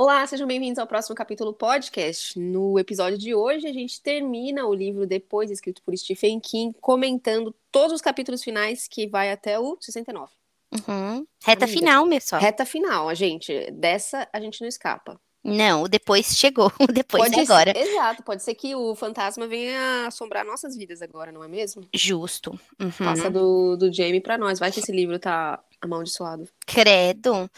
[0.00, 2.38] Olá, sejam bem-vindos ao próximo capítulo podcast.
[2.38, 7.52] No episódio de hoje, a gente termina o livro Depois, escrito por Stephen King, comentando
[7.72, 10.32] todos os capítulos finais, que vai até o 69.
[10.72, 11.26] Uhum.
[11.44, 11.80] Reta Amiga.
[11.80, 12.40] final, pessoal.
[12.40, 13.72] Reta final, a gente.
[13.72, 15.20] Dessa a gente não escapa.
[15.42, 17.72] Não, o depois chegou, o depois pode é agora.
[17.72, 21.86] Ser, exato, pode ser que o fantasma venha assombrar nossas vidas agora, não é mesmo?
[21.94, 22.58] Justo.
[22.78, 22.90] Uhum.
[22.90, 24.58] Passa do, do Jamie para nós.
[24.58, 26.48] Vai que esse livro tá amaldiçoado.
[26.66, 27.48] Credo.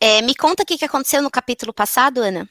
[0.00, 2.48] É, me conta o que, que aconteceu no capítulo passado, Ana.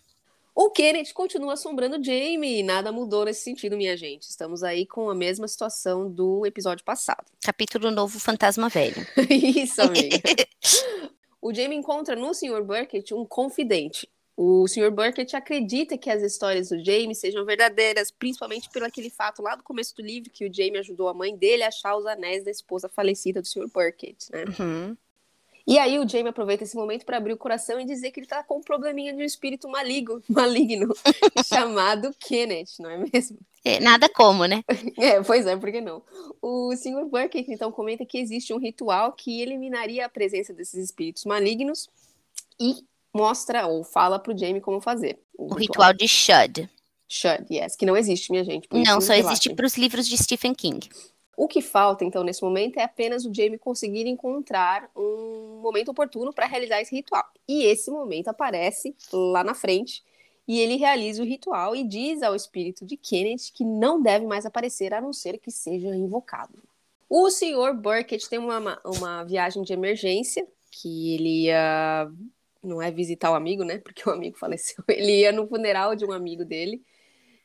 [0.61, 2.63] O Kenneth continua assombrando Jamie.
[2.63, 4.23] Nada mudou nesse sentido, minha gente.
[4.23, 7.23] Estamos aí com a mesma situação do episódio passado.
[7.41, 9.07] Capítulo novo, Fantasma Velho.
[9.29, 10.17] Isso, amiga.
[11.41, 12.61] o Jamie encontra no Sr.
[12.61, 14.09] Burkett um confidente.
[14.41, 14.89] O Sr.
[14.89, 19.63] Burkett acredita que as histórias do Jamie sejam verdadeiras, principalmente pelo aquele fato lá do
[19.63, 22.49] começo do livro que o Jamie ajudou a mãe dele a achar os anéis da
[22.49, 23.67] esposa falecida do Sr.
[23.67, 24.45] Burkett, né?
[24.57, 24.97] Uhum.
[25.67, 28.27] E aí o Jamie aproveita esse momento para abrir o coração e dizer que ele
[28.27, 30.95] tá com um probleminha de um espírito maligno, maligno
[31.45, 33.37] chamado Kenneth, não é mesmo?
[33.65, 34.63] É, nada como, né?
[34.97, 36.01] É, pois é, por que não?
[36.41, 37.03] O Sr.
[37.11, 41.89] Burkett então comenta que existe um ritual que eliminaria a presença desses espíritos malignos
[42.57, 45.19] e mostra ou fala pro Jamie como fazer.
[45.37, 45.59] O, o ritual.
[45.59, 46.69] ritual de Shud.
[47.07, 48.67] Shud, yes, que não existe, minha gente.
[48.71, 50.87] Não, só existe para os livros de Stephen King.
[51.35, 56.33] O que falta, então, nesse momento é apenas o Jamie conseguir encontrar um momento oportuno
[56.33, 57.23] para realizar esse ritual.
[57.47, 60.03] E esse momento aparece lá na frente
[60.45, 64.45] e ele realiza o ritual e diz ao espírito de Kenneth que não deve mais
[64.45, 66.61] aparecer a não ser que seja invocado.
[67.09, 72.11] O senhor Burkett tem uma, uma viagem de emergência que ele ia.
[72.61, 73.77] Não é visitar o amigo, né?
[73.77, 74.83] Porque o amigo faleceu.
[74.87, 76.83] Ele ia no funeral de um amigo dele.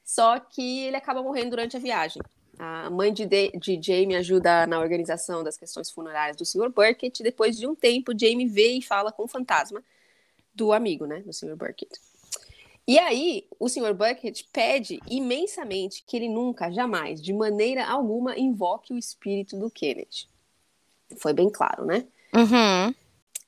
[0.05, 2.21] Só que ele acaba morrendo durante a viagem.
[2.59, 6.69] A mãe de, de, de, Jamie ajuda na organização das questões funerárias do Sr.
[6.69, 7.23] Burkett.
[7.23, 9.83] Depois de um tempo, Jamie vê e fala com o fantasma
[10.55, 11.57] do amigo, né, do Sr.
[11.57, 12.01] Burkett.
[12.87, 13.95] E aí, o Sr.
[13.95, 20.29] Burkett pede imensamente que ele nunca, jamais, de maneira alguma, invoque o espírito do Kenneth.
[21.17, 22.07] Foi bem claro, né?
[22.35, 22.95] Uhum.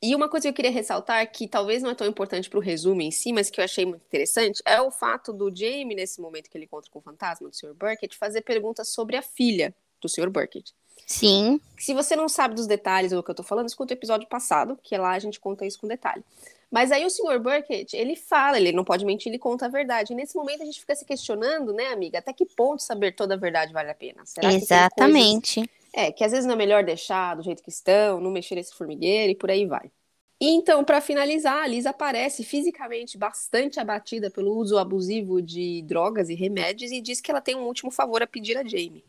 [0.03, 2.63] E uma coisa que eu queria ressaltar, que talvez não é tão importante para o
[2.63, 6.21] resumo em si, mas que eu achei muito interessante, é o fato do Jamie, nesse
[6.21, 7.75] momento que ele encontra com o fantasma do Sr.
[7.75, 10.29] Burkett, fazer perguntas sobre a filha do Sr.
[10.29, 10.75] Burkett.
[11.07, 11.61] Sim.
[11.79, 14.79] Se você não sabe dos detalhes do que eu tô falando, escuta o episódio passado,
[14.83, 16.23] que lá a gente conta isso com detalhe.
[16.71, 17.39] Mas aí o Sr.
[17.39, 20.13] Burkett, ele fala, ele não pode mentir, ele conta a verdade.
[20.13, 23.35] E nesse momento a gente fica se questionando, né, amiga, até que ponto saber toda
[23.35, 24.27] a verdade vale a pena?
[24.27, 25.63] Será Exatamente.
[25.63, 28.55] Que é, que às vezes não é melhor deixar do jeito que estão, não mexer
[28.55, 29.91] nesse formigueiro e por aí vai.
[30.39, 36.35] Então, para finalizar, a Lisa aparece fisicamente bastante abatida pelo uso abusivo de drogas e
[36.35, 39.03] remédios e diz que ela tem um último favor a pedir a Jamie.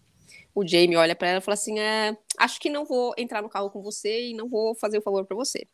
[0.56, 3.50] O Jamie olha para ela e fala assim: é, Acho que não vou entrar no
[3.50, 5.68] carro com você e não vou fazer o favor para você.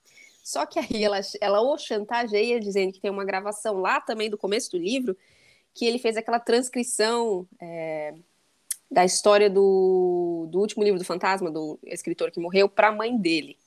[0.43, 4.37] Só que aí ela, ela o chantageia, dizendo que tem uma gravação lá também do
[4.37, 5.15] começo do livro,
[5.75, 8.15] que ele fez aquela transcrição é,
[8.93, 13.17] da história do, do último livro do fantasma, do escritor que morreu, para a mãe
[13.17, 13.57] dele.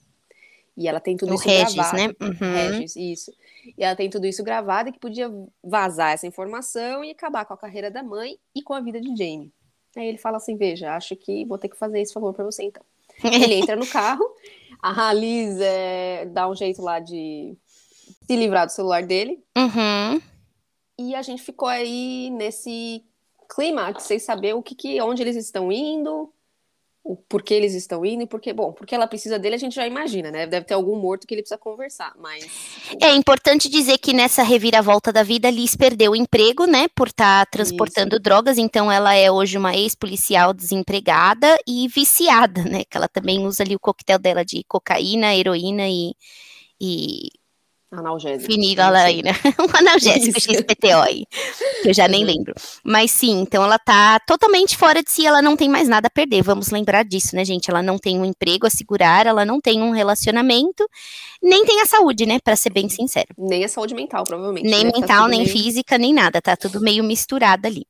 [0.77, 1.97] E ela tem tudo o isso Regis, gravado.
[1.97, 2.15] né?
[2.21, 2.55] Uhum.
[2.55, 3.33] Regis, isso.
[3.77, 5.29] E ela tem tudo isso gravado e que podia
[5.65, 9.09] vazar essa informação e acabar com a carreira da mãe e com a vida de
[9.17, 9.53] Jamie.
[9.97, 12.63] Aí ele fala assim: Veja, acho que vou ter que fazer esse favor para você
[12.63, 12.85] então.
[13.25, 14.25] Ele entra no carro,
[14.83, 17.57] a Liz é, dá um jeito lá de
[18.27, 19.43] se livrar do celular dele.
[19.57, 20.21] Uhum.
[20.99, 23.03] E a gente ficou aí nesse
[23.49, 26.33] clímax, sem saber o que, que onde eles estão indo,
[27.07, 29.87] o porquê eles estão indo e porque, bom, porque ela precisa dele, a gente já
[29.87, 30.45] imagina, né?
[30.45, 32.45] Deve ter algum morto que ele precisa conversar, mas.
[33.01, 36.89] É importante dizer que nessa reviravolta da vida, Liz perdeu o emprego, né?
[36.97, 38.23] Por estar tá transportando Isso.
[38.23, 42.83] drogas, então ela é hoje uma ex-policial desempregada e viciada, né?
[42.85, 46.13] Que ela também usa ali o coquetel dela de cocaína, heroína e,
[46.81, 47.31] e
[47.91, 48.53] Analgésico.
[48.53, 49.31] Fenilalaína.
[49.61, 51.25] um analgésico XPTO aí,
[51.83, 52.53] que eu já nem lembro.
[52.85, 56.11] Mas sim, então ela tá totalmente fora de si, ela não tem mais nada a
[56.11, 56.43] perder.
[56.43, 57.71] Vamos lembrar disso, né, gente?
[57.71, 60.89] Ela não tem um emprego a segurar, ela não tem um relacionamento,
[61.41, 63.29] nem tem a saúde, né, para ser bem sincero.
[63.39, 64.69] Nem a saúde mental, provavelmente.
[64.69, 64.93] Nem né?
[64.93, 65.53] mental, tá nem meio...
[65.53, 67.87] física, nem nada, tá tudo meio misturado ali.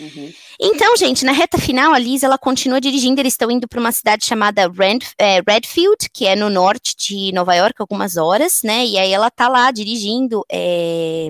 [0.00, 0.32] Uhum.
[0.58, 3.20] Então, gente, na reta final, a Liz ela continua dirigindo.
[3.20, 7.32] Eles estão indo para uma cidade chamada Red, é, Redfield, que é no norte de
[7.32, 8.86] Nova York, algumas horas, né?
[8.86, 10.44] E aí ela tá lá dirigindo.
[10.50, 11.28] É,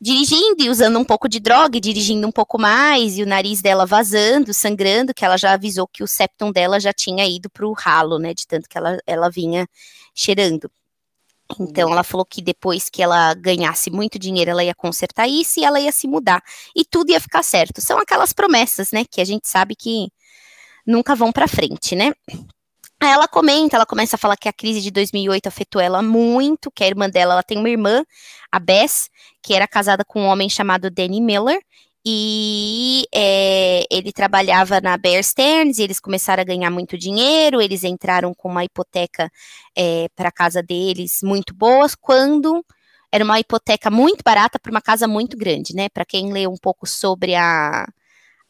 [0.00, 3.62] dirigindo e usando um pouco de droga, e dirigindo um pouco mais, e o nariz
[3.62, 7.66] dela vazando, sangrando, que ela já avisou que o septum dela já tinha ido para
[7.66, 8.34] o ralo, né?
[8.34, 9.66] De tanto que ela, ela vinha
[10.14, 10.70] cheirando.
[11.60, 15.64] Então ela falou que depois que ela ganhasse muito dinheiro, ela ia consertar isso e
[15.64, 16.42] ela ia se mudar.
[16.74, 17.80] E tudo ia ficar certo.
[17.80, 20.08] São aquelas promessas, né, que a gente sabe que
[20.86, 22.12] nunca vão para frente, né?
[23.00, 26.70] Aí ela comenta, ela começa a falar que a crise de 2008 afetou ela muito,
[26.70, 28.04] que a irmã dela, ela tem uma irmã,
[28.50, 29.10] a Bess,
[29.42, 31.60] que era casada com um homem chamado Danny Miller,
[32.06, 37.84] e é, ele trabalhava na Bear Stearns, e eles começaram a ganhar muito dinheiro, eles
[37.84, 39.30] entraram com uma hipoteca
[39.76, 42.64] é, para a casa deles muito boas, quando
[43.10, 45.88] era uma hipoteca muito barata para uma casa muito grande, né?
[45.88, 47.86] Para quem leu um pouco sobre a,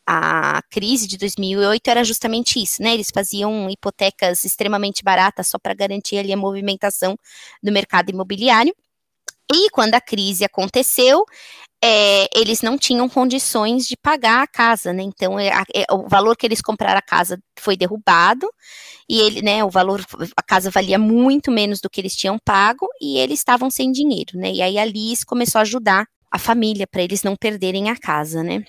[0.06, 2.94] a crise de 2008 era justamente isso, né?
[2.94, 7.16] Eles faziam hipotecas extremamente baratas só para garantir ali a movimentação
[7.62, 8.74] do mercado imobiliário.
[9.52, 11.24] E quando a crise aconteceu,
[11.82, 15.02] é, eles não tinham condições de pagar a casa, né?
[15.02, 18.48] Então, é, é, o valor que eles compraram a casa foi derrubado
[19.08, 19.62] e ele, né?
[19.64, 20.04] O valor,
[20.36, 24.38] a casa valia muito menos do que eles tinham pago e eles estavam sem dinheiro,
[24.38, 24.52] né?
[24.52, 28.42] E aí a Liz começou a ajudar a família para eles não perderem a casa,
[28.42, 28.64] né?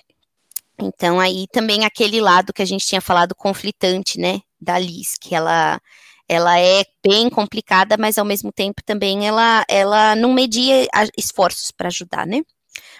[0.78, 5.34] Então, aí também aquele lado que a gente tinha falado conflitante, né, da Liz, que
[5.34, 5.80] ela
[6.28, 10.86] ela é bem complicada, mas ao mesmo tempo também ela, ela não media
[11.16, 12.42] esforços para ajudar, né?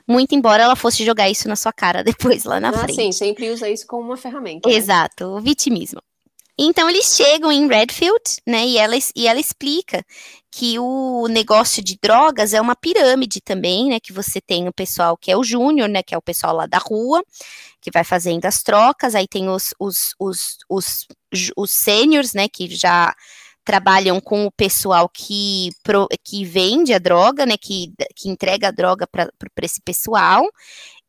[0.06, 2.94] Muito embora ela fosse jogar isso na sua cara depois, lá na ah, frente.
[2.96, 4.68] Sim, sempre usa isso como uma ferramenta.
[4.68, 4.74] Né?
[4.74, 6.00] Exato, o vitimismo.
[6.58, 8.66] Então eles chegam em Redfield, né?
[8.66, 10.02] E ela, e ela explica
[10.50, 14.00] que o negócio de drogas é uma pirâmide também, né?
[14.00, 16.02] Que você tem o pessoal que é o júnior, né?
[16.02, 17.22] Que é o pessoal lá da rua,
[17.78, 21.06] que vai fazendo as trocas, aí tem os, os, os, os,
[21.54, 22.48] os seniors, né?
[22.48, 23.14] Que já
[23.66, 27.56] trabalham com o pessoal que, pro, que vende a droga, né?
[27.60, 29.28] Que, que entrega a droga para
[29.62, 30.46] esse pessoal.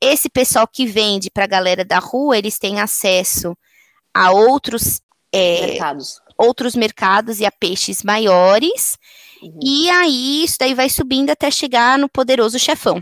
[0.02, 3.56] Esse pessoal que vende para a galera da rua, eles têm acesso
[4.12, 5.00] a outros
[5.32, 6.20] é, mercados.
[6.36, 8.98] outros mercados e a peixes maiores.
[9.42, 9.60] Uhum.
[9.64, 13.00] E aí isso daí vai subindo até chegar no poderoso chefão.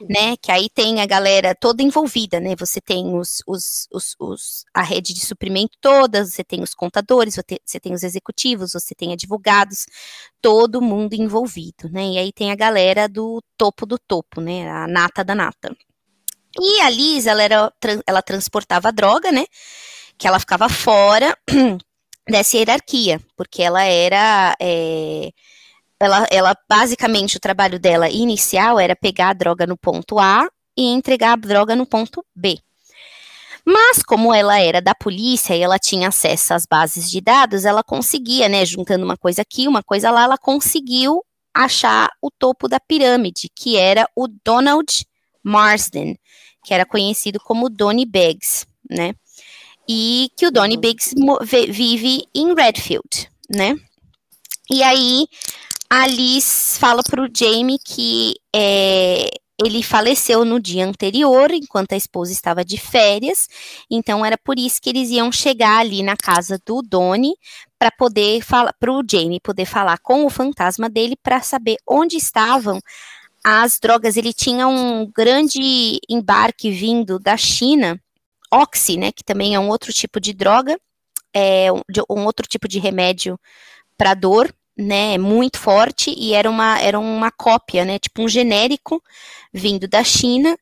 [0.00, 2.54] Né, que aí tem a galera toda envolvida, né?
[2.58, 7.36] Você tem os, os, os, os, a rede de suprimento toda, você tem os contadores,
[7.36, 9.86] você tem os executivos, você tem advogados,
[10.40, 12.06] todo mundo envolvido, né?
[12.08, 14.68] E aí tem a galera do topo do topo, né?
[14.70, 15.76] A nata da nata.
[16.58, 17.72] E a Liz, ela, era,
[18.06, 19.44] ela transportava droga, né?
[20.18, 21.36] que ela ficava fora
[22.28, 24.56] dessa hierarquia, porque ela era.
[24.60, 25.30] É,
[26.04, 30.84] ela, ela, basicamente, o trabalho dela inicial era pegar a droga no ponto A e
[30.84, 32.58] entregar a droga no ponto B.
[33.66, 37.82] Mas, como ela era da polícia e ela tinha acesso às bases de dados, ela
[37.82, 41.24] conseguia, né, juntando uma coisa aqui, uma coisa lá, ela conseguiu
[41.54, 45.06] achar o topo da pirâmide, que era o Donald
[45.42, 46.18] Marsden,
[46.62, 49.14] que era conhecido como Donny Beggs, né?
[49.88, 51.14] e que o Donnie Biggs
[51.68, 53.76] vive em Redfield, né?
[54.70, 55.26] E aí
[55.88, 59.28] a Liz fala pro Jamie que é,
[59.62, 63.48] ele faleceu no dia anterior, enquanto a esposa estava de férias,
[63.90, 67.36] então era por isso que eles iam chegar ali na casa do Donnie
[67.78, 72.80] para poder falar o Jamie poder falar com o fantasma dele para saber onde estavam
[73.44, 74.16] as drogas.
[74.16, 78.00] Ele tinha um grande embarque vindo da China
[78.50, 80.78] Oxy, né, que também é um outro tipo de droga,
[81.32, 81.80] é um,
[82.10, 83.38] um outro tipo de remédio
[83.96, 89.02] para dor, né, muito forte e era uma era uma cópia, né, tipo um genérico
[89.52, 90.56] vindo da China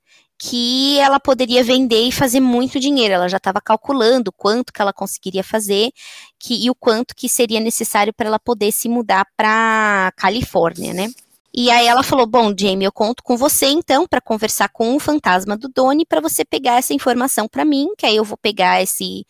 [0.44, 3.14] que ela poderia vender e fazer muito dinheiro.
[3.14, 5.93] Ela já estava calculando quanto que ela conseguiria fazer
[6.37, 11.08] que, e o quanto que seria necessário para ela poder se mudar para Califórnia, né?
[11.55, 15.01] E aí ela falou: Bom, Jamie, eu conto com você então para conversar com o
[15.01, 18.82] fantasma do Doni para você pegar essa informação para mim, que aí eu vou pegar
[18.82, 19.25] esse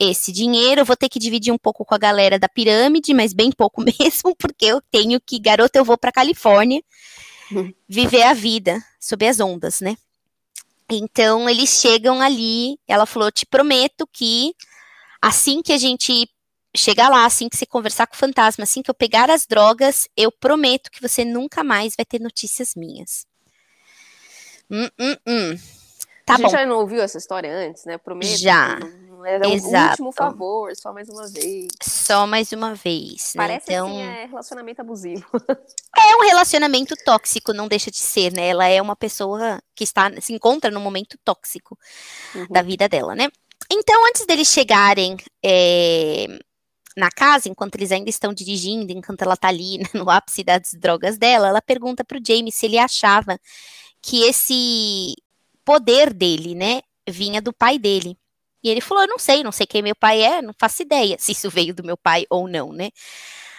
[0.00, 3.34] esse dinheiro, eu vou ter que dividir um pouco com a galera da pirâmide, mas
[3.34, 6.82] bem pouco mesmo, porque eu tenho que, garota, eu vou para Califórnia
[7.86, 9.96] viver a vida sob as ondas, né?
[10.90, 14.54] Então eles chegam ali, ela falou: "Te prometo que
[15.22, 16.28] assim que a gente
[16.76, 20.08] chegar lá, assim que você conversar com o fantasma, assim que eu pegar as drogas,
[20.16, 23.26] eu prometo que você nunca mais vai ter notícias minhas.
[24.70, 25.58] Hum, hum, hum.
[26.24, 26.52] Tá a gente bom.
[26.52, 27.98] já não ouviu essa história antes, né?
[27.98, 28.36] Prometo.
[28.36, 28.78] Já.
[29.24, 31.68] Era um último favor, só mais uma vez.
[31.82, 33.32] Só mais uma vez.
[33.34, 33.42] Né?
[33.42, 33.86] Parece então...
[33.86, 35.26] assim, é relacionamento abusivo.
[35.96, 38.48] É um relacionamento tóxico, não deixa de ser, né?
[38.48, 41.78] Ela é uma pessoa que está se encontra num momento tóxico
[42.34, 42.46] uhum.
[42.48, 43.28] da vida dela, né?
[43.70, 46.26] Então, antes deles chegarem é,
[46.96, 50.72] na casa, enquanto eles ainda estão dirigindo, enquanto ela tá ali né, no ápice das
[50.74, 53.38] drogas dela, ela pergunta pro Jamie se ele achava
[54.02, 55.14] que esse
[55.64, 58.16] poder dele, né, vinha do pai dele.
[58.62, 61.16] E ele falou: Eu não sei, não sei quem meu pai é, não faço ideia
[61.18, 62.90] se isso veio do meu pai ou não, né?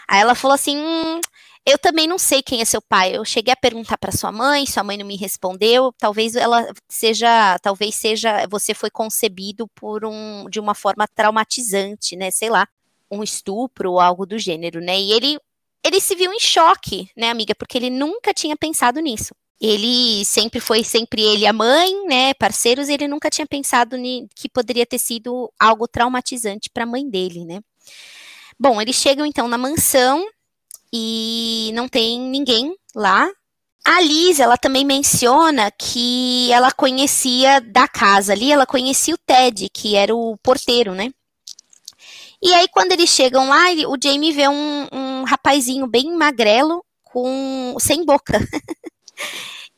[0.07, 1.19] Aí ela falou assim: hum,
[1.65, 3.15] Eu também não sei quem é seu pai.
[3.15, 5.93] Eu cheguei a perguntar para sua mãe, sua mãe não me respondeu.
[5.97, 12.31] Talvez ela seja, talvez seja, você foi concebido por um, de uma forma traumatizante, né?
[12.31, 12.67] Sei lá.
[13.11, 14.99] um estupro ou algo do gênero, né?
[14.99, 15.39] E ele,
[15.83, 17.53] ele se viu em choque, né, amiga?
[17.55, 19.35] Porque ele nunca tinha pensado nisso.
[19.61, 23.95] Ele sempre foi sempre ele a mãe, né, parceiros, ele nunca tinha pensado
[24.35, 27.61] que poderia ter sido algo traumatizante para a mãe dele, né?
[28.59, 30.25] Bom, eles chegam então na mansão
[30.91, 33.29] e não tem ninguém lá,
[33.83, 39.69] a Liz, ela também menciona que ela conhecia da casa ali, ela conhecia o Ted,
[39.69, 41.11] que era o porteiro, né?
[42.41, 47.75] E aí, quando eles chegam lá, o Jamie vê um, um rapazinho bem magrelo, com
[47.79, 48.39] sem boca.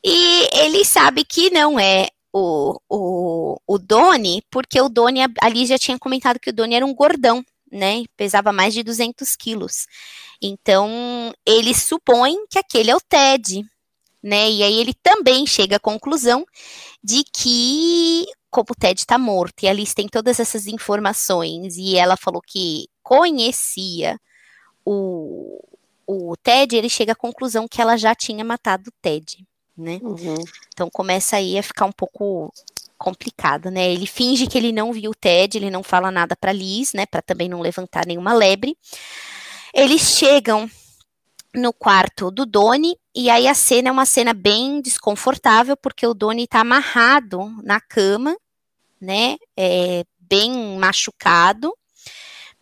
[0.04, 5.68] e ele sabe que não é o, o, o Doni, porque o Doni, a Liz
[5.68, 8.04] já tinha comentado que o Doni era um gordão, né?
[8.16, 9.86] Pesava mais de 200 quilos.
[10.42, 13.64] Então, ele supõe que aquele é o Ted,
[14.22, 14.50] né?
[14.50, 16.44] E aí ele também chega à conclusão
[17.02, 21.96] de que, como o Ted está morto e a Alice tem todas essas informações e
[21.96, 24.18] ela falou que conhecia
[24.84, 25.62] o,
[26.06, 29.46] o Ted, ele chega à conclusão que ela já tinha matado o Ted,
[29.76, 29.98] né?
[30.02, 30.36] Uhum.
[30.72, 32.52] Então começa aí a ficar um pouco
[32.96, 33.92] complicado, né?
[33.92, 37.06] Ele finge que ele não viu o Ted, ele não fala nada para Liz, né?
[37.06, 38.76] Para também não levantar nenhuma lebre.
[39.72, 40.70] Eles chegam
[41.54, 46.14] no quarto do Doni, e aí a cena é uma cena bem desconfortável, porque o
[46.14, 48.36] Doni tá amarrado na cama,
[49.00, 51.72] né, é, bem machucado,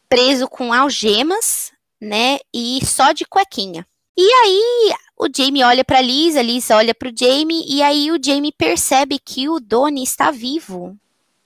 [0.08, 1.71] preso com algemas,
[2.02, 3.86] né, e só de cuequinha.
[4.16, 8.10] E aí o Jamie olha para Liz, a Liz olha para o Jamie, e aí
[8.10, 10.98] o Jamie percebe que o Doni está vivo,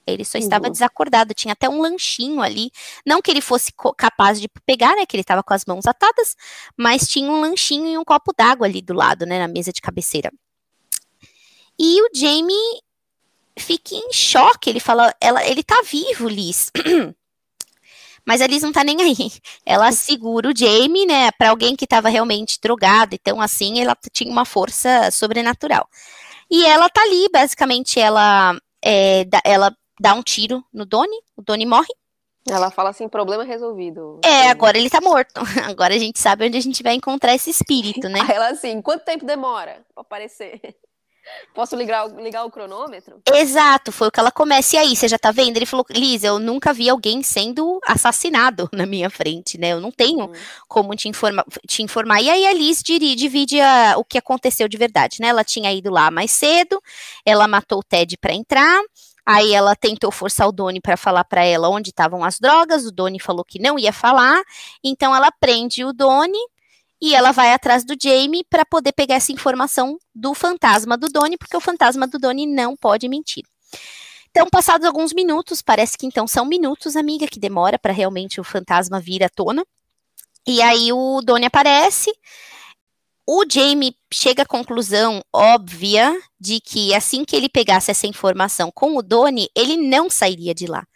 [0.07, 0.73] ele só estava uhum.
[0.73, 2.71] desacordado, tinha até um lanchinho ali.
[3.05, 5.05] Não que ele fosse capaz de pegar, né?
[5.05, 6.37] Que ele estava com as mãos atadas,
[6.77, 9.41] mas tinha um lanchinho e um copo d'água ali do lado, né?
[9.41, 10.33] Na mesa de cabeceira.
[11.77, 12.81] E o Jamie
[13.59, 14.71] fica em choque.
[14.71, 16.71] Ele fala: ela, ele tá vivo, Liz.
[18.27, 19.15] Mas a Liz não tá nem aí.
[19.65, 23.15] Ela segura o Jamie, né, para alguém que estava realmente drogado.
[23.15, 25.89] Então, assim, ela tinha uma força sobrenatural.
[26.51, 31.67] E ela tá ali, basicamente, ela, é, ela dá um tiro no Doni, o Doni
[31.67, 31.93] morre.
[32.49, 34.21] Ela fala assim, problema resolvido.
[34.25, 35.41] É, agora ele tá morto.
[35.69, 38.21] Agora a gente sabe onde a gente vai encontrar esse espírito, né?
[38.23, 40.61] Aí ela assim, quanto tempo demora pra aparecer?
[41.55, 43.21] Posso ligar, ligar o cronômetro?
[43.33, 44.77] Exato, foi o que ela começa.
[44.77, 45.57] E aí, você já tá vendo?
[45.57, 49.73] Ele falou, Liz, eu nunca vi alguém sendo assassinado na minha frente, né?
[49.73, 50.33] Eu não tenho uhum.
[50.69, 52.21] como te, informa te informar.
[52.23, 55.29] E aí a Liz divide a, o que aconteceu de verdade, né?
[55.29, 56.81] Ela tinha ido lá mais cedo,
[57.25, 58.81] ela matou o Ted para entrar,
[59.29, 62.93] Aí ela tentou forçar o Doni para falar para ela onde estavam as drogas, o
[62.93, 64.41] Doni falou que não ia falar,
[64.85, 66.39] então ela prende o Doni
[67.01, 71.37] e ela vai atrás do Jamie para poder pegar essa informação do fantasma do Doni,
[71.37, 73.45] porque o fantasma do Doni não pode mentir.
[74.31, 78.45] Então, passados alguns minutos, parece que então são minutos, amiga, que demora para realmente o
[78.45, 79.65] fantasma vir à tona.
[80.47, 82.11] E aí o Doni aparece,
[83.27, 88.97] o Jamie chega à conclusão óbvia de que assim que ele pegasse essa informação com
[88.97, 90.87] o Doni, ele não sairia de lá.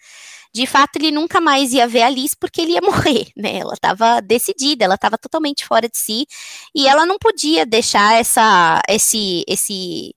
[0.53, 3.59] De fato, ele nunca mais ia ver a Liz porque ele ia morrer, né?
[3.59, 6.27] Ela estava decidida, ela estava totalmente fora de si
[6.75, 10.15] e ela não podia deixar essa, esse, esse,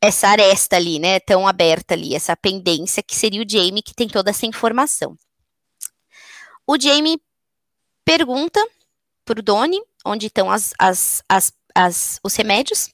[0.00, 1.20] essa aresta ali, né?
[1.20, 5.16] Tão aberta ali, essa pendência que seria o Jamie que tem toda essa informação.
[6.66, 7.20] O Jamie
[8.04, 8.60] pergunta
[9.24, 11.22] para o Doni onde estão as, as,
[11.74, 12.90] as, os remédios.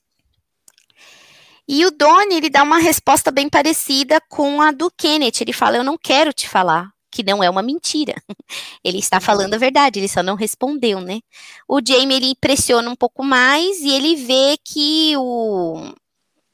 [1.69, 5.43] E o Donnie, ele dá uma resposta bem parecida com a do Kenneth.
[5.43, 8.15] Ele fala: Eu não quero te falar, que não é uma mentira.
[8.83, 11.21] Ele está falando a verdade, ele só não respondeu, né?
[11.69, 15.93] O Jamie, ele impressiona um pouco mais e ele vê que o.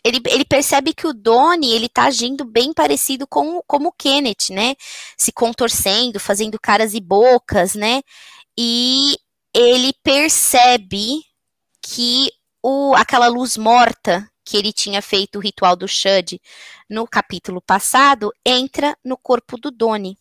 [0.03, 4.51] Ele, ele percebe que o Donnie, ele tá agindo bem parecido com como o Kenneth,
[4.51, 4.75] né?
[5.17, 8.03] Se contorcendo, fazendo caras e bocas, né?
[8.59, 9.17] E
[9.55, 11.23] ele percebe
[11.83, 12.31] que
[12.63, 16.41] o, aquela luz morta que ele tinha feito o ritual do Shud
[16.89, 20.19] no capítulo passado entra no corpo do Doni.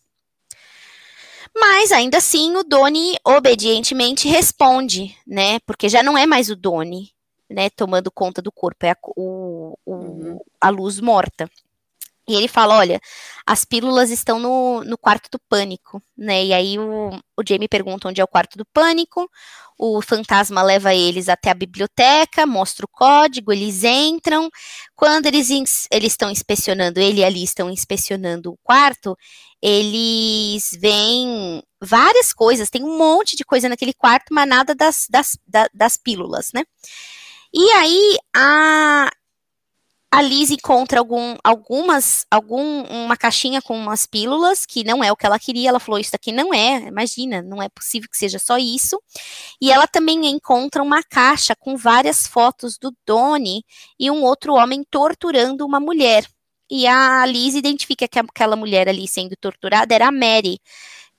[1.54, 5.60] Mas ainda assim o Doni obedientemente responde, né?
[5.60, 7.12] Porque já não é mais o Doni,
[7.48, 7.70] né?
[7.70, 10.40] Tomando conta do corpo, é a, o, o, uhum.
[10.60, 11.48] a luz morta.
[12.26, 13.00] E ele fala: olha,
[13.46, 16.44] as pílulas estão no, no quarto do pânico, né?
[16.44, 19.28] E aí o, o Jamie pergunta onde é o quarto do pânico.
[19.78, 24.48] O fantasma leva eles até a biblioteca, mostra o código, eles entram.
[24.94, 25.50] Quando eles,
[25.90, 29.16] eles estão inspecionando, ele e ali estão inspecionando o quarto,
[29.60, 35.36] eles veem várias coisas, tem um monte de coisa naquele quarto, mas nada das, das,
[35.46, 36.62] das, das pílulas, né?
[37.52, 39.10] E aí a,
[40.14, 45.16] a Liz encontra algum, algumas, algum, uma caixinha com umas pílulas, que não é o
[45.16, 48.38] que ela queria, ela falou, isso aqui não é, imagina, não é possível que seja
[48.38, 49.02] só isso,
[49.60, 53.64] e ela também encontra uma caixa com várias fotos do Donnie
[53.98, 56.24] e um outro homem torturando uma mulher,
[56.70, 60.60] e a Liz identifica que aquela mulher ali sendo torturada era a Mary,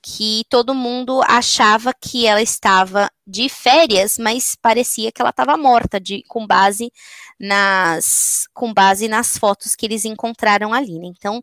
[0.08, 5.98] que todo mundo achava que ela estava de férias, mas parecia que ela estava morta,
[5.98, 6.92] de, com base
[7.40, 10.96] nas com base nas fotos que eles encontraram ali.
[11.00, 11.08] Né?
[11.08, 11.42] Então,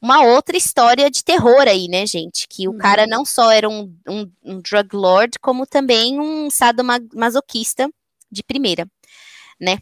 [0.00, 2.46] uma outra história de terror aí, né, gente?
[2.48, 2.78] Que o uhum.
[2.78, 7.90] cara não só era um, um, um drug lord, como também um sadomasoquista
[8.30, 8.86] de primeira,
[9.60, 9.78] né?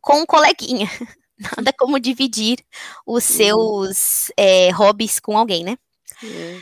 [0.00, 0.90] Com um coleguinha.
[1.56, 2.58] Nada como dividir
[3.06, 3.36] os uhum.
[3.36, 5.78] seus é, hobbies com alguém, né?
[6.24, 6.60] Uhum.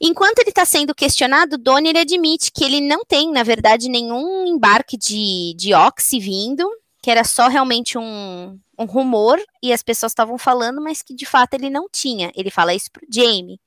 [0.00, 4.96] Enquanto ele está sendo questionado, Donnie admite que ele não tem, na verdade, nenhum embarque
[4.96, 6.66] de, de Oxy vindo,
[7.02, 11.26] que era só realmente um, um rumor e as pessoas estavam falando, mas que de
[11.26, 12.32] fato ele não tinha.
[12.34, 13.60] Ele fala isso pro Jamie,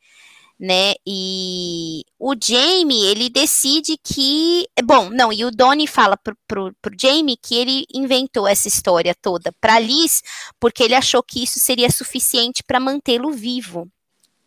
[0.60, 0.94] né?
[1.06, 4.68] E o Jamie, ele decide que.
[4.84, 9.14] Bom, não, e o Donnie fala pro, pro, pro Jamie que ele inventou essa história
[9.14, 10.24] toda para Liz,
[10.60, 13.88] porque ele achou que isso seria suficiente para mantê-lo vivo,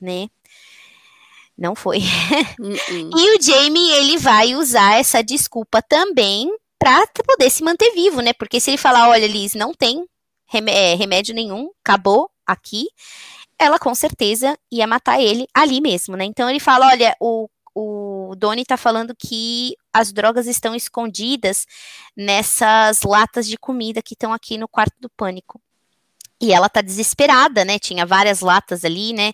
[0.00, 0.28] né?
[1.56, 2.00] Não foi.
[2.58, 3.10] Uh -uh.
[3.16, 8.32] e o Jamie, ele vai usar essa desculpa também para poder se manter vivo, né?
[8.32, 10.06] Porque se ele falar, olha, Liz, não tem
[10.52, 12.86] é, remédio nenhum, acabou aqui,
[13.58, 16.24] ela com certeza ia matar ele ali mesmo, né?
[16.24, 21.66] Então ele fala, olha, o, o Doni tá falando que as drogas estão escondidas
[22.16, 25.60] nessas latas de comida que estão aqui no quarto do pânico.
[26.38, 27.78] E ela tá desesperada, né?
[27.78, 29.32] Tinha várias latas ali, né?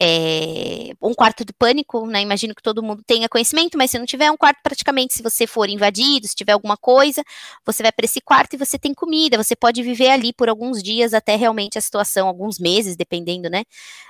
[0.00, 2.20] É, um quarto de pânico, né?
[2.20, 5.46] Imagino que todo mundo tenha conhecimento, mas se não tiver um quarto, praticamente, se você
[5.46, 7.22] for invadido, se tiver alguma coisa,
[7.64, 9.42] você vai para esse quarto e você tem comida.
[9.42, 13.64] Você pode viver ali por alguns dias até realmente a situação, alguns meses, dependendo, né?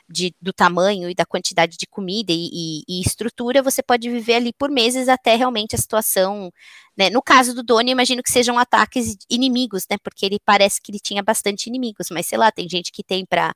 [0.08, 4.34] De, do tamanho e da quantidade de comida e, e, e estrutura, você pode viver
[4.34, 6.52] ali por meses até realmente a situação
[6.96, 7.10] né?
[7.10, 9.96] No caso do Doni, imagino que sejam ataques inimigos, né?
[10.02, 13.24] Porque ele parece que ele tinha bastante inimigos, mas sei lá, tem gente que tem
[13.24, 13.54] para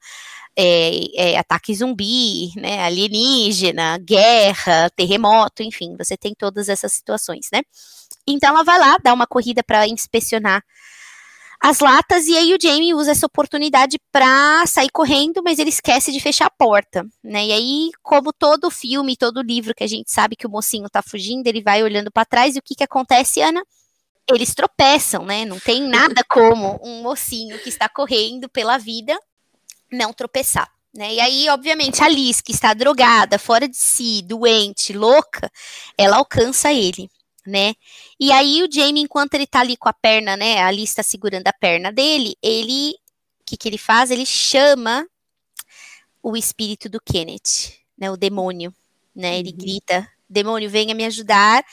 [0.57, 2.83] é, é, ataque zumbi, né?
[2.85, 7.63] Alienígena, guerra, terremoto, enfim, você tem todas essas situações, né?
[8.27, 10.63] Então ela vai lá, dá uma corrida para inspecionar
[11.61, 16.13] as latas e aí o Jamie usa essa oportunidade para sair correndo, mas ele esquece
[16.13, 17.47] de fechar a porta, né?
[17.47, 21.03] E aí, como todo filme, todo livro que a gente sabe que o mocinho tá
[21.03, 23.63] fugindo, ele vai olhando para trás e o que que acontece, Ana?
[24.29, 25.45] Eles tropeçam, né?
[25.45, 29.19] Não tem nada como um mocinho que está correndo pela vida
[29.91, 30.69] não tropeçar.
[30.95, 31.15] Né?
[31.15, 35.51] E aí, obviamente, a Liz, que está drogada, fora de si, doente, louca,
[35.97, 37.11] ela alcança ele
[37.47, 37.75] né?
[38.19, 40.59] E aí o Jamie, enquanto ele tá ali com a perna, né?
[40.63, 42.95] Ali está segurando a perna dele, ele.
[43.41, 44.11] O que, que ele faz?
[44.11, 45.07] Ele chama
[46.23, 48.11] o espírito do Kenneth, né?
[48.11, 48.75] O demônio,
[49.15, 49.39] né?
[49.39, 49.57] Ele uhum.
[49.57, 51.65] grita: demônio, venha me ajudar.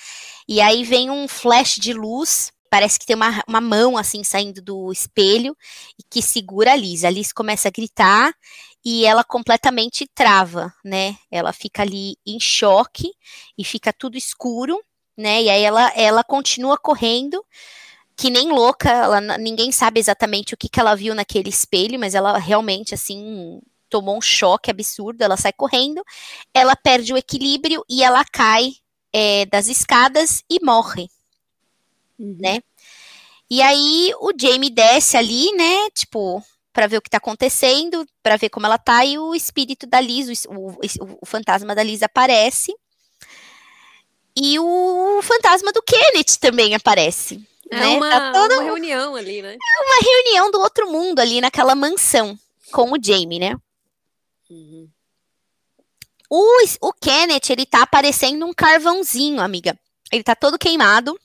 [0.48, 2.52] E aí vem um flash de luz.
[2.70, 5.56] Parece que tem uma, uma mão assim saindo do espelho
[6.00, 7.04] e que segura a Liz.
[7.04, 8.34] A Liz começa a gritar
[8.84, 11.16] e ela completamente trava, né?
[11.32, 13.12] Ela fica ali em choque
[13.58, 14.80] e fica tudo escuro
[15.18, 15.44] né?
[15.44, 17.44] E aí ela, ela continua correndo,
[18.16, 22.16] que nem louca, ela, ninguém sabe exatamente o que, que ela viu naquele espelho, mas
[22.16, 26.04] ela realmente, assim, tomou um choque absurdo, ela sai correndo,
[26.54, 28.74] ela perde o equilíbrio e ela cai
[29.12, 31.08] é, das escadas e morre,
[32.18, 32.38] uhum.
[32.40, 32.62] né?
[33.50, 38.36] E aí o Jamie desce ali, né, tipo, para ver o que tá acontecendo, para
[38.36, 40.80] ver como ela tá, e o espírito da Liz, o, o,
[41.22, 42.74] o fantasma da Liz aparece,
[44.36, 47.42] e o fantasma do Kenneth também aparece.
[47.72, 47.88] É né?
[47.88, 48.56] uma, tá toda...
[48.56, 49.54] uma reunião ali, né?
[49.56, 52.38] É uma reunião do outro mundo ali naquela mansão
[52.72, 53.56] com o Jamie, né?
[54.50, 54.90] Uhum.
[56.30, 59.78] O, o Kenneth, ele tá aparecendo um carvãozinho, amiga.
[60.12, 61.20] Ele tá todo queimado.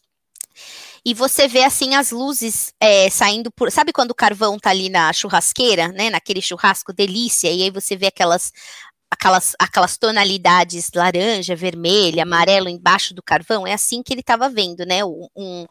[1.05, 3.73] E você vê, assim, as luzes é, saindo por...
[3.73, 6.11] Sabe quando o carvão tá ali na churrasqueira, né?
[6.11, 7.51] Naquele churrasco delícia.
[7.51, 8.53] E aí você vê aquelas
[9.11, 14.85] aquelas, aquelas tonalidades laranja, vermelha, amarelo embaixo do carvão, é assim que ele estava vendo,
[14.85, 15.05] né?
[15.05, 15.67] Um,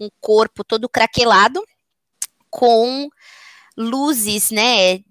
[0.00, 1.62] um corpo todo craquelado
[2.50, 3.08] com
[3.76, 5.02] luzes, né, é,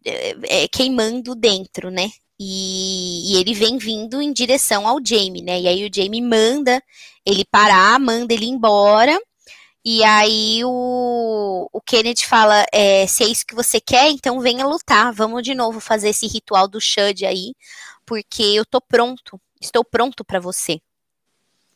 [0.43, 2.09] é, queimando dentro, né?
[2.39, 5.59] E, e, ele vem vindo em direção ao Jamie, né?
[5.59, 6.81] E aí o Jamie manda
[7.25, 9.19] ele parar, manda ele embora.
[9.83, 14.65] E aí o, o Kennedy fala: é, se é isso que você quer, então venha
[14.65, 15.11] lutar.
[15.11, 17.53] Vamos de novo fazer esse ritual do Shud aí,
[18.05, 19.39] porque eu tô pronto.
[19.59, 20.79] Estou pronto para você.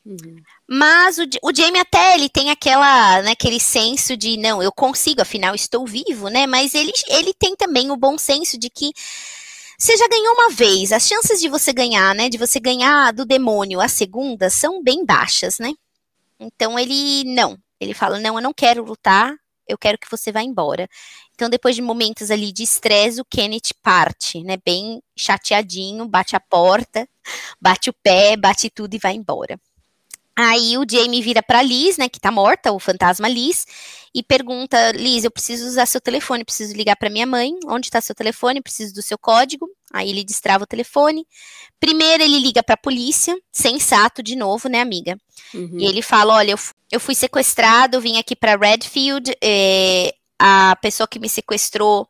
[0.06, 0.36] Uhum.
[0.68, 5.22] Mas o, o Jamie até ele tem aquela, né, aquele senso de não, eu consigo,
[5.22, 6.46] afinal estou vivo, né?
[6.46, 8.92] Mas ele, ele tem também o bom senso de que
[9.78, 13.26] você já ganhou uma vez, as chances de você ganhar, né, de você ganhar do
[13.26, 15.74] demônio a segunda são bem baixas, né?
[16.40, 19.34] Então ele não, ele fala não, eu não quero lutar,
[19.68, 20.88] eu quero que você vá embora.
[21.34, 24.58] Então, depois de momentos ali de estresse, o Kenneth parte, né?
[24.64, 27.08] Bem chateadinho, bate a porta,
[27.60, 29.60] bate o pé, bate tudo e vai embora.
[30.38, 33.66] Aí o Jamie vira para Liz, né, que tá morta, o fantasma Liz,
[34.14, 37.54] e pergunta: Liz, eu preciso usar seu telefone, preciso ligar para minha mãe.
[37.66, 38.62] Onde está seu telefone?
[38.62, 39.68] Preciso do seu código.
[39.94, 41.26] Aí ele destrava o telefone.
[41.80, 45.18] Primeiro ele liga para a polícia, sensato de novo, né, amiga?
[45.54, 45.78] Uhum.
[45.80, 46.60] E ele fala: Olha, eu,
[46.92, 52.08] eu fui sequestrado, vim aqui para Redfield, é, a pessoa que me sequestrou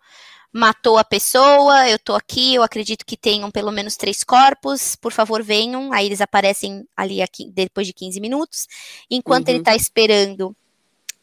[0.55, 5.11] matou a pessoa, eu tô aqui, eu acredito que tenham pelo menos três corpos, por
[5.11, 5.91] favor venham.
[5.91, 8.65] Aí eles aparecem ali aqui, depois de 15 minutos.
[9.11, 9.55] Enquanto uhum.
[9.55, 10.55] ele tá esperando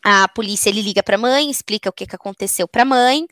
[0.04, 3.26] a polícia, ele liga pra mãe, explica o que, que aconteceu pra mãe.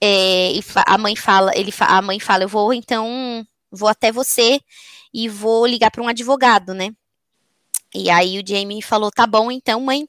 [0.00, 4.60] É, e a mãe fala, ele a mãe fala, eu vou então, vou até você
[5.14, 6.90] e vou ligar para um advogado, né?
[7.94, 10.08] E aí o Jamie falou, tá bom então, mãe.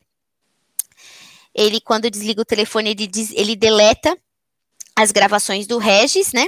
[1.54, 4.18] Ele, quando desliga o telefone, ele, diz, ele deleta
[4.98, 6.48] as gravações do Regis, né?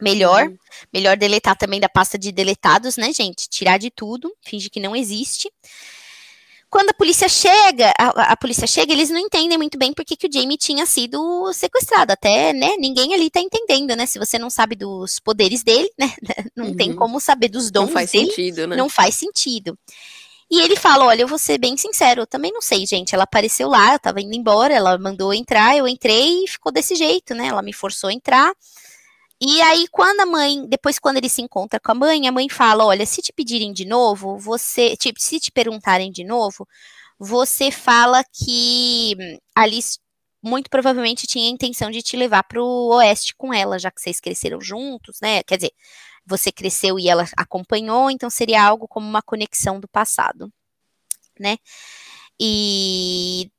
[0.00, 0.46] Melhor.
[0.46, 0.56] Uhum.
[0.92, 3.48] Melhor deletar também da pasta de deletados, né, gente?
[3.48, 5.50] Tirar de tudo, finge que não existe.
[6.70, 10.28] Quando a polícia chega, a, a, polícia chega, eles não entendem muito bem porque que
[10.28, 12.12] o Jamie tinha sido sequestrado.
[12.12, 14.06] Até, né, ninguém ali tá entendendo, né?
[14.06, 16.14] Se você não sabe dos poderes dele, né?
[16.54, 16.76] Não uhum.
[16.76, 18.26] tem como saber dos dons não faz dele.
[18.26, 18.76] Sentido, né?
[18.76, 19.76] Não faz sentido.
[20.50, 23.14] E ele fala: Olha, eu vou ser bem sincero, eu também não sei, gente.
[23.14, 26.96] Ela apareceu lá, eu tava indo embora, ela mandou entrar, eu entrei e ficou desse
[26.96, 27.46] jeito, né?
[27.46, 28.52] Ela me forçou a entrar.
[29.40, 32.48] E aí, quando a mãe, depois quando ele se encontra com a mãe, a mãe
[32.48, 36.66] fala: Olha, se te pedirem de novo, você, tipo, se te perguntarem de novo,
[37.18, 39.16] você fala que
[39.54, 39.98] Alice
[40.42, 44.00] muito provavelmente tinha a intenção de te levar para o oeste com ela, já que
[44.00, 45.42] vocês cresceram juntos, né?
[45.42, 45.72] Quer dizer,
[46.26, 50.52] você cresceu e ela acompanhou, então seria algo como uma conexão do passado,
[51.38, 51.58] né?
[52.38, 53.50] E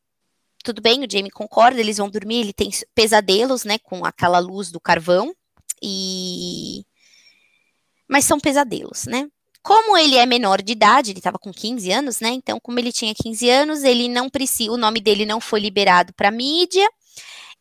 [0.63, 4.71] tudo bem, o Jamie concorda, eles vão dormir, ele tem pesadelos, né, com aquela luz
[4.71, 5.35] do carvão,
[5.81, 6.85] e
[8.07, 9.27] mas são pesadelos, né?
[9.63, 12.29] Como ele é menor de idade, ele estava com 15 anos, né?
[12.29, 16.13] Então, como ele tinha 15 anos, ele não precisa, o nome dele não foi liberado
[16.13, 16.87] para mídia,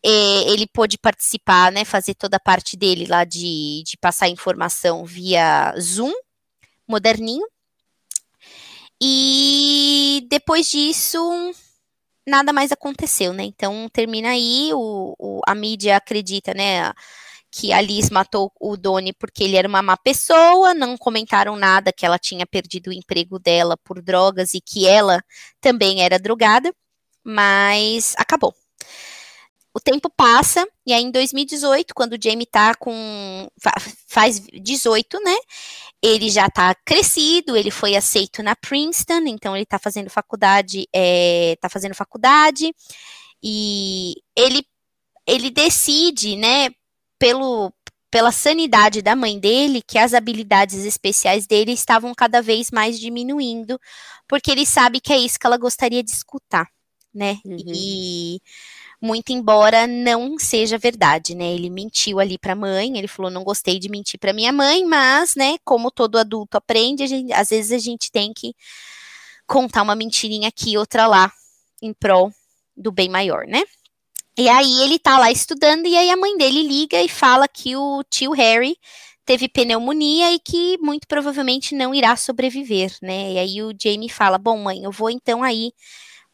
[0.04, 5.04] é, ele pôde participar, né, fazer toda a parte dele lá de, de passar informação
[5.04, 6.12] via Zoom,
[6.88, 7.46] moderninho.
[9.02, 11.20] E depois disso,
[12.26, 13.44] nada mais aconteceu, né?
[13.44, 16.92] Então termina aí, o, o, a mídia acredita, né?
[17.50, 21.92] Que a Liz matou o Doni porque ele era uma má pessoa, não comentaram nada
[21.92, 25.22] que ela tinha perdido o emprego dela por drogas e que ela
[25.60, 26.72] também era drogada,
[27.24, 28.54] mas acabou
[29.72, 33.48] o tempo passa, e aí em 2018, quando o Jamie tá com.
[34.08, 35.36] faz 18, né?
[36.02, 41.56] Ele já tá crescido, ele foi aceito na Princeton, então ele tá fazendo faculdade, é,
[41.60, 42.74] tá fazendo faculdade,
[43.42, 44.64] e ele,
[45.26, 46.70] ele decide, né,
[47.18, 47.72] pelo,
[48.10, 53.78] pela sanidade da mãe dele, que as habilidades especiais dele estavam cada vez mais diminuindo,
[54.26, 56.68] porque ele sabe que é isso que ela gostaria de escutar,
[57.14, 57.38] né?
[57.44, 57.56] Uhum.
[57.58, 58.40] E
[59.00, 61.52] muito embora não seja verdade, né?
[61.54, 64.84] Ele mentiu ali para a mãe, ele falou: "Não gostei de mentir para minha mãe,
[64.84, 68.54] mas, né, como todo adulto aprende, gente, às vezes a gente tem que
[69.46, 71.32] contar uma mentirinha aqui, outra lá,
[71.82, 72.32] em prol
[72.76, 73.62] do bem maior, né?
[74.38, 77.76] E aí ele tá lá estudando e aí a mãe dele liga e fala que
[77.76, 78.76] o tio Harry
[79.26, 83.32] teve pneumonia e que muito provavelmente não irá sobreviver, né?
[83.34, 85.72] E aí o Jamie fala: "Bom, mãe, eu vou então aí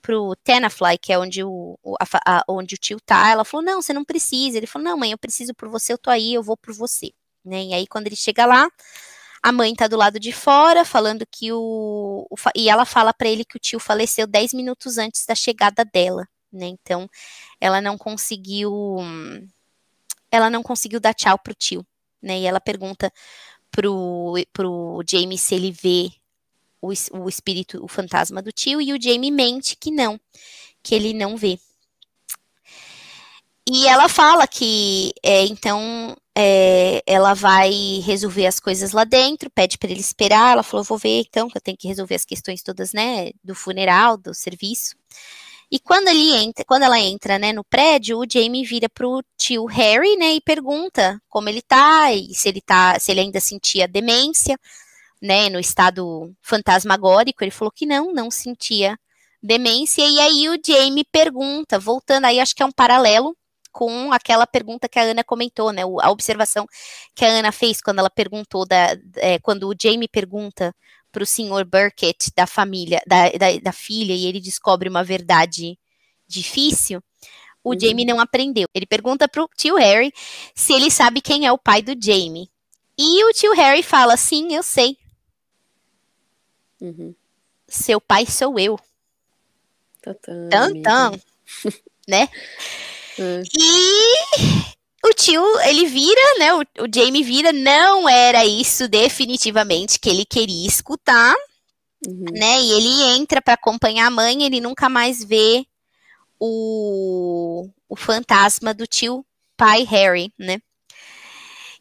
[0.06, 3.82] pro Tenafly, que é onde o, a, a, onde o tio tá, ela falou, não,
[3.82, 4.56] você não precisa.
[4.56, 7.10] Ele falou, não, mãe, eu preciso por você, eu tô aí, eu vou por você.
[7.44, 7.64] Né?
[7.64, 8.70] E aí, quando ele chega lá,
[9.42, 12.24] a mãe tá do lado de fora, falando que o.
[12.30, 15.84] o e ela fala para ele que o tio faleceu 10 minutos antes da chegada
[15.84, 16.66] dela, né?
[16.66, 17.08] Então,
[17.60, 18.98] ela não conseguiu.
[20.30, 21.84] Ela não conseguiu dar tchau pro tio,
[22.22, 22.38] né?
[22.40, 23.12] E ela pergunta
[23.72, 26.10] pro, pro Jamie se ele vê
[26.80, 30.18] o, o espírito, o fantasma do tio, e o Jamie mente que não,
[30.82, 31.58] que ele não vê.
[33.68, 37.72] E ela fala que, é, então, é, ela vai
[38.04, 40.52] resolver as coisas lá dentro, pede para ele esperar.
[40.52, 43.54] Ela falou: vou ver então, que eu tenho que resolver as questões todas, né, do
[43.54, 44.94] funeral, do serviço.
[45.70, 49.66] E quando ele entra, quando ela entra, né, no prédio, o Jamie vira pro tio
[49.66, 53.88] Harry, né, e pergunta como ele tá, e se ele tá, se ele ainda sentia
[53.88, 54.56] demência
[55.20, 58.98] né, no estado fantasmagórico, ele falou que não, não sentia
[59.42, 63.37] demência, e aí o Jamie pergunta, voltando aí, acho que é um paralelo
[63.72, 66.66] com aquela pergunta que a Ana comentou, né, a observação
[67.14, 70.74] que a Ana fez quando ela perguntou, da, é, quando o Jamie pergunta
[71.12, 75.79] para o senhor Burkett da família, da, da, da, filha, e ele descobre uma verdade
[76.29, 77.02] difícil,
[77.62, 77.81] o uhum.
[77.81, 78.68] Jamie não aprendeu.
[78.74, 80.12] Ele pergunta para o tio Harry
[80.55, 82.48] se ele sabe quem é o pai do Jamie.
[82.98, 84.96] E o tio Harry fala, sim, eu sei.
[86.80, 87.14] Uhum.
[87.68, 88.78] Seu pai sou eu.
[90.50, 91.12] Tantã.
[92.06, 92.28] né?
[93.18, 93.42] É.
[93.58, 96.54] E o tio, ele vira, né?
[96.54, 101.34] O, o Jamie vira, não era isso definitivamente que ele queria escutar,
[102.06, 102.24] uhum.
[102.32, 102.60] né?
[102.60, 105.66] E ele entra para acompanhar a mãe, ele nunca mais vê
[106.38, 109.24] o, o fantasma do tio
[109.56, 110.60] pai Harry, né?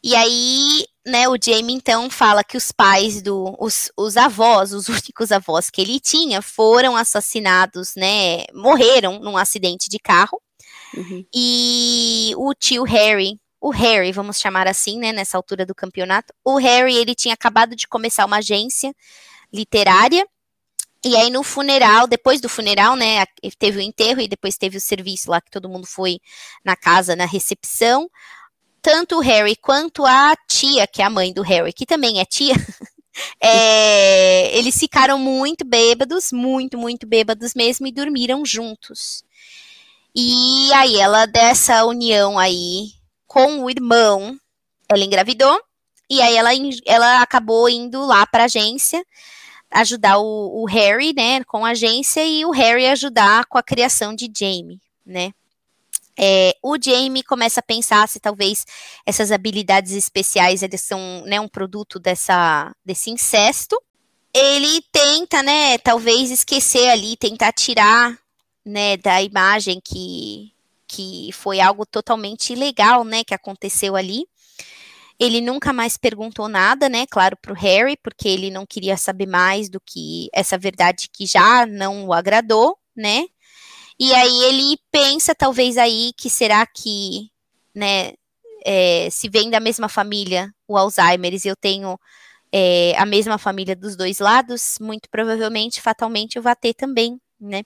[0.06, 4.86] E aí, né, o Jamie então fala que os pais do os, os avós, os
[4.88, 10.40] únicos avós que ele tinha, foram assassinados, né, morreram num acidente de carro.
[10.96, 11.26] Uhum.
[11.34, 16.56] E o tio Harry, o Harry, vamos chamar assim, né, nessa altura do campeonato, o
[16.56, 18.94] Harry, ele tinha acabado de começar uma agência
[19.52, 20.24] literária,
[21.04, 23.24] e aí no funeral, depois do funeral, né,
[23.58, 26.20] teve o enterro e depois teve o serviço lá que todo mundo foi
[26.64, 28.08] na casa, na recepção.
[28.86, 32.24] Tanto o Harry quanto a tia, que é a mãe do Harry, que também é
[32.24, 32.54] tia,
[33.42, 39.24] é, eles ficaram muito bêbados, muito, muito bêbados mesmo, e dormiram juntos.
[40.14, 42.90] E aí ela, dessa união aí
[43.26, 44.38] com o irmão,
[44.88, 45.60] ela engravidou,
[46.08, 46.50] e aí ela,
[46.86, 49.04] ela acabou indo lá para a agência
[49.68, 54.14] ajudar o, o, Harry, né, com a agência, e o Harry ajudar com a criação
[54.14, 55.32] de Jamie, né.
[56.18, 58.64] É, o Jamie começa a pensar se talvez
[59.04, 63.80] essas habilidades especiais eles são né, um produto dessa, desse incesto.
[64.32, 68.18] Ele tenta, né, talvez esquecer ali, tentar tirar
[68.64, 70.52] né, da imagem que,
[70.88, 74.26] que foi algo totalmente ilegal, né, que aconteceu ali.
[75.18, 79.26] Ele nunca mais perguntou nada, né, claro, para o Harry, porque ele não queria saber
[79.26, 83.26] mais do que essa verdade que já não o agradou, né.
[83.98, 87.30] E aí ele pensa, talvez aí, que será que,
[87.74, 88.12] né,
[88.64, 91.98] é, se vem da mesma família o Alzheimer e eu tenho
[92.52, 97.62] é, a mesma família dos dois lados, muito provavelmente, fatalmente, eu vou ter também, né.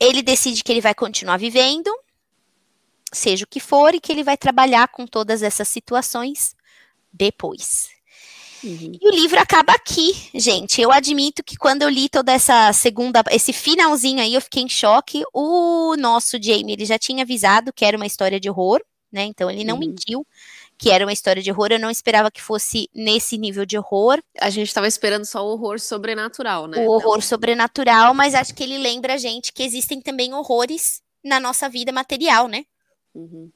[0.00, 1.90] Ele decide que ele vai continuar vivendo,
[3.12, 6.56] seja o que for, e que ele vai trabalhar com todas essas situações
[7.12, 7.90] depois.
[8.62, 8.92] Uhum.
[9.00, 10.80] E o livro acaba aqui, gente.
[10.80, 14.68] Eu admito que quando eu li toda essa segunda, esse finalzinho aí, eu fiquei em
[14.68, 15.22] choque.
[15.32, 19.24] O nosso Jamie, ele já tinha avisado que era uma história de horror, né?
[19.24, 19.80] Então ele não uhum.
[19.80, 20.26] mentiu
[20.76, 21.68] que era uma história de horror.
[21.70, 24.22] Eu não esperava que fosse nesse nível de horror.
[24.40, 26.78] A gente estava esperando só o horror sobrenatural, né?
[26.78, 27.22] O horror não.
[27.22, 31.92] sobrenatural, mas acho que ele lembra a gente que existem também horrores na nossa vida
[31.92, 32.64] material, né?
[33.14, 33.50] Uhum.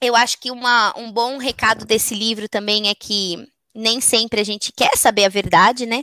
[0.00, 4.44] Eu acho que uma, um bom recado desse livro também é que nem sempre a
[4.44, 6.02] gente quer saber a verdade, né?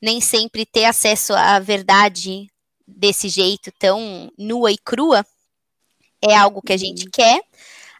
[0.00, 2.48] Nem sempre ter acesso à verdade
[2.86, 5.24] desse jeito tão nua e crua
[6.20, 7.10] é algo que a gente uhum.
[7.12, 7.42] quer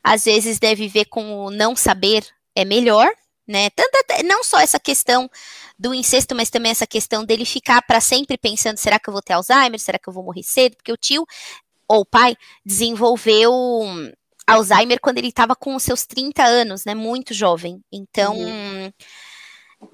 [0.02, 3.08] às vezes deve ver com o não saber é melhor,
[3.46, 3.70] né?
[3.70, 5.30] Tanto, não só essa questão
[5.78, 9.22] do incesto, mas também essa questão dele ficar para sempre pensando: será que eu vou
[9.22, 9.78] ter Alzheimer?
[9.78, 10.76] Será que eu vou morrer cedo?
[10.76, 11.24] Porque o tio
[11.88, 13.52] ou o pai desenvolveu
[14.46, 16.94] Alzheimer quando ele estava com os seus 30 anos, né?
[16.94, 17.82] Muito jovem.
[17.92, 18.92] Então, uhum.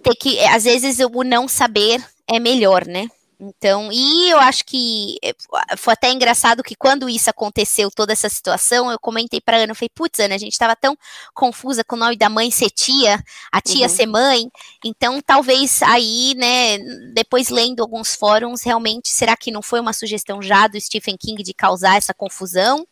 [0.02, 3.08] ter que, às vezes, o não saber é melhor, né?
[3.40, 5.32] Então, e eu acho que eh,
[5.76, 9.76] foi até engraçado que quando isso aconteceu, toda essa situação, eu comentei para Ana, eu
[9.76, 10.96] falei, putz, Ana, a gente estava tão
[11.32, 13.94] confusa com o nome da mãe ser tia, a tia uhum.
[13.94, 14.50] ser mãe,
[14.84, 16.78] então talvez aí, né,
[17.14, 21.40] depois lendo alguns fóruns, realmente, será que não foi uma sugestão já do Stephen King
[21.40, 22.84] de causar essa confusão?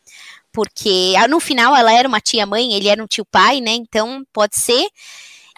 [0.56, 4.88] Porque no final ela era uma tia-mãe, ele era um tio-pai, né, então pode ser.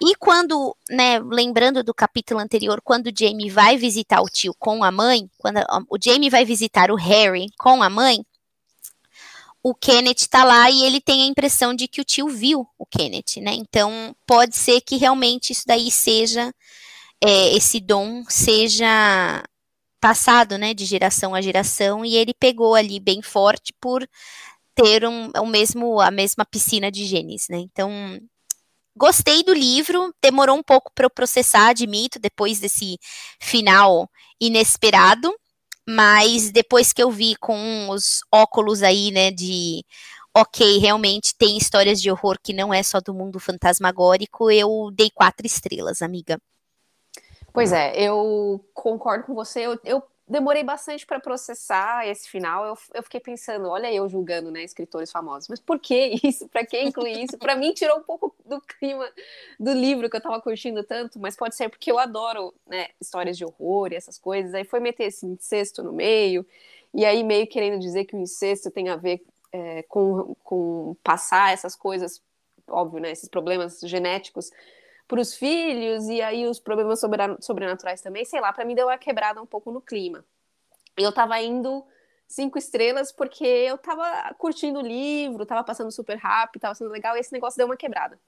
[0.02, 4.82] E quando, né, lembrando do capítulo anterior, quando o Jamie vai visitar o tio com
[4.82, 5.58] a mãe, quando
[5.88, 8.24] o Jamie vai visitar o Harry com a mãe,
[9.62, 12.84] o Kenneth está lá e ele tem a impressão de que o tio viu o
[12.84, 13.52] Kenneth, né?
[13.54, 16.52] Então pode ser que realmente isso daí seja
[17.22, 19.44] é, esse dom seja
[20.00, 24.08] passado, né, de geração a geração e ele pegou ali bem forte por
[24.78, 27.58] ter um, o mesmo a mesma piscina de genes, né?
[27.58, 27.90] Então
[28.98, 32.98] Gostei do livro, demorou um pouco para eu processar, admito, depois desse
[33.40, 34.10] final
[34.40, 35.32] inesperado,
[35.88, 39.84] mas depois que eu vi com os óculos aí, né, de
[40.36, 45.10] ok, realmente tem histórias de horror que não é só do mundo fantasmagórico, eu dei
[45.10, 46.36] quatro estrelas, amiga.
[47.52, 49.60] Pois é, eu concordo com você.
[49.60, 52.64] Eu, eu demorei bastante para processar esse final.
[52.64, 55.48] Eu, eu, fiquei pensando, olha eu julgando, né, escritores famosos.
[55.48, 56.48] Mas por que isso?
[56.48, 57.38] Para que incluir isso?
[57.38, 59.08] Para mim tirou um pouco do clima
[59.58, 63.36] do livro que eu estava curtindo tanto, mas pode ser porque eu adoro, né, histórias
[63.36, 64.54] de horror e essas coisas.
[64.54, 66.44] Aí foi meter esse incesto no meio,
[66.92, 71.52] e aí meio querendo dizer que o incesto tem a ver é, com, com passar
[71.52, 72.22] essas coisas,
[72.68, 74.50] óbvio, né, esses problemas genéticos
[75.08, 77.00] para os filhos, e aí os problemas
[77.40, 80.22] sobrenaturais também, sei lá, para mim deu uma quebrada um pouco no clima.
[80.96, 81.82] Eu tava indo
[82.28, 87.16] cinco estrelas porque eu tava curtindo o livro, tava passando super rápido, tava sendo legal,
[87.16, 88.20] e esse negócio deu uma quebrada.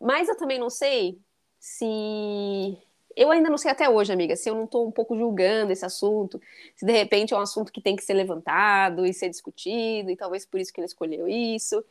[0.00, 1.18] Mas eu também não sei
[1.60, 2.78] se.
[3.14, 5.84] Eu ainda não sei até hoje, amiga, se eu não tô um pouco julgando esse
[5.84, 6.40] assunto,
[6.74, 10.16] se de repente é um assunto que tem que ser levantado e ser discutido, e
[10.16, 11.84] talvez por isso que ele escolheu isso.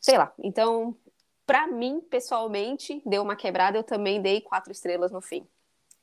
[0.00, 0.32] Sei lá.
[0.42, 0.96] Então,
[1.46, 5.46] para mim, pessoalmente, deu uma quebrada, eu também dei quatro estrelas no fim.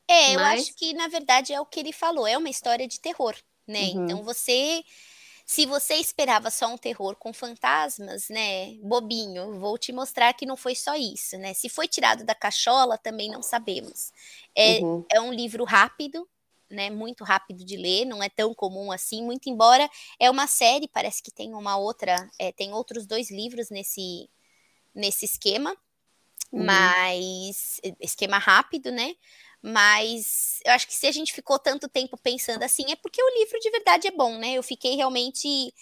[0.07, 0.35] É, Mas...
[0.35, 3.35] eu acho que, na verdade, é o que ele falou, é uma história de terror,
[3.67, 3.91] né?
[3.93, 4.05] Uhum.
[4.05, 4.83] Então você.
[5.45, 10.55] Se você esperava só um terror com fantasmas, né, bobinho, vou te mostrar que não
[10.55, 11.55] foi só isso, né?
[11.55, 14.11] Se foi tirado da cachola, também não sabemos.
[14.55, 15.03] É, uhum.
[15.11, 16.29] é um livro rápido,
[16.69, 20.87] né, muito rápido de ler, não é tão comum assim, muito embora é uma série,
[20.87, 24.29] parece que tem uma outra, é, tem outros dois livros nesse
[24.93, 25.75] nesse esquema,
[26.51, 26.65] uhum.
[26.65, 29.15] mas esquema rápido, né?
[29.61, 33.39] Mas eu acho que se a gente ficou tanto tempo pensando assim, é porque o
[33.39, 34.53] livro de verdade é bom, né?
[34.53, 35.73] Eu fiquei realmente.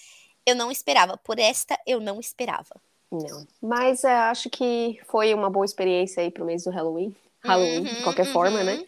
[0.45, 1.17] Eu não esperava.
[1.17, 2.75] Por esta, eu não esperava.
[3.11, 3.47] Não.
[3.61, 7.15] Mas é, acho que foi uma boa experiência aí pro mês do Halloween.
[7.43, 8.33] Halloween, uhum, de qualquer uhum.
[8.33, 8.83] forma, né?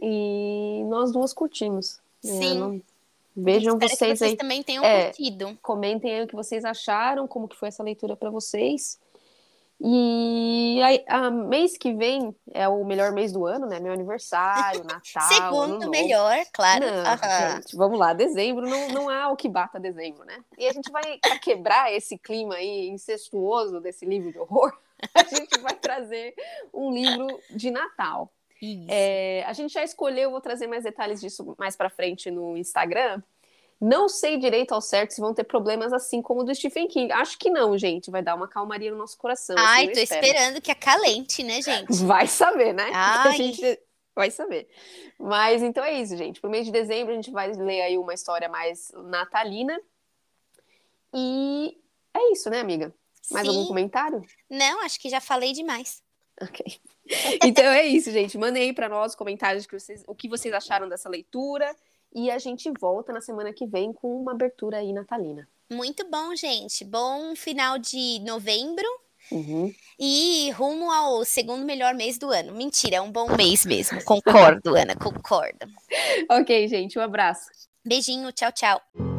[0.00, 2.00] E nós duas curtimos.
[2.24, 2.32] Né?
[2.32, 2.58] Sim.
[2.58, 2.82] Não...
[3.34, 4.36] Vejam vocês, vocês, aí.
[4.36, 5.58] também tenham é, curtido.
[5.62, 8.98] Comentem aí o que vocês acharam, como que foi essa leitura para vocês.
[9.84, 13.80] E a, a, mês que vem é o melhor mês do ano, né?
[13.80, 15.22] Meu aniversário, Natal.
[15.28, 16.86] Segundo melhor, claro.
[16.86, 17.56] Não, uhum.
[17.56, 20.38] gente, vamos lá, dezembro não, não há o que bata dezembro, né?
[20.56, 24.72] E a gente vai, quebrar esse clima aí incestuoso desse livro de horror,
[25.14, 26.32] a gente vai trazer
[26.72, 28.32] um livro de Natal.
[28.88, 33.20] É, a gente já escolheu, vou trazer mais detalhes disso mais para frente no Instagram,
[33.84, 37.10] não sei direito ao certo se vão ter problemas assim como o do Stephen King.
[37.10, 38.12] Acho que não, gente.
[38.12, 39.56] Vai dar uma calmaria no nosso coração.
[39.56, 40.24] Assim, Ai, assim, tô espero.
[40.24, 41.92] esperando que acalente, né, gente?
[42.06, 42.88] Vai saber, né?
[42.94, 43.28] Ai.
[43.28, 43.80] A gente
[44.14, 44.68] vai saber.
[45.18, 46.40] Mas então é isso, gente.
[46.40, 49.80] Pro mês de dezembro a gente vai ler aí uma história mais natalina.
[51.12, 51.76] E
[52.14, 52.94] é isso, né, amiga?
[53.32, 53.56] Mais Sim.
[53.56, 54.22] algum comentário?
[54.48, 56.02] Não, acho que já falei demais.
[56.40, 56.64] Ok.
[57.44, 58.38] Então é isso, gente.
[58.38, 61.74] Mandem aí para nós comentários que vocês, o que vocês acharam dessa leitura.
[62.14, 65.48] E a gente volta na semana que vem com uma abertura aí natalina.
[65.72, 66.84] Muito bom, gente.
[66.84, 68.86] Bom final de novembro.
[69.30, 69.72] Uhum.
[69.98, 72.52] E rumo ao segundo melhor mês do ano.
[72.54, 74.02] Mentira, é um bom mês mesmo.
[74.04, 75.66] Concordo, Ana, concordo.
[76.30, 77.46] ok, gente, um abraço.
[77.84, 79.11] Beijinho, tchau, tchau.